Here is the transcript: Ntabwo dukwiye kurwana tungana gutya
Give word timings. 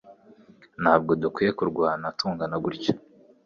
Ntabwo 0.81 1.11
dukwiye 1.21 1.51
kurwana 1.57 2.05
tungana 2.17 2.55
gutya 2.63 2.93